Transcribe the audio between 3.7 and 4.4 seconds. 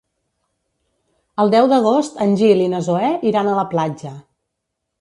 platja.